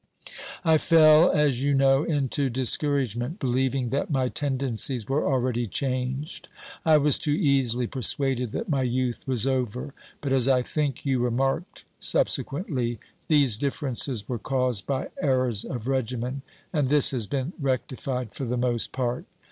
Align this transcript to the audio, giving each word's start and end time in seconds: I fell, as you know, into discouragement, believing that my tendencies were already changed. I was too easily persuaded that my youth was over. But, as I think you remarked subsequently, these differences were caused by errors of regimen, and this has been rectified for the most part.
I 0.65 0.79
fell, 0.79 1.29
as 1.29 1.61
you 1.63 1.75
know, 1.75 2.03
into 2.03 2.49
discouragement, 2.49 3.37
believing 3.39 3.89
that 3.89 4.09
my 4.09 4.29
tendencies 4.29 5.07
were 5.07 5.31
already 5.31 5.67
changed. 5.67 6.47
I 6.83 6.97
was 6.97 7.19
too 7.19 7.33
easily 7.39 7.85
persuaded 7.85 8.51
that 8.53 8.67
my 8.67 8.81
youth 8.81 9.23
was 9.27 9.45
over. 9.45 9.93
But, 10.19 10.31
as 10.33 10.47
I 10.47 10.63
think 10.63 11.05
you 11.05 11.19
remarked 11.19 11.83
subsequently, 11.99 12.97
these 13.27 13.59
differences 13.59 14.27
were 14.27 14.39
caused 14.39 14.87
by 14.87 15.09
errors 15.21 15.63
of 15.63 15.87
regimen, 15.87 16.41
and 16.73 16.89
this 16.89 17.11
has 17.11 17.27
been 17.27 17.53
rectified 17.59 18.33
for 18.33 18.45
the 18.45 18.57
most 18.57 18.91
part. 18.91 19.25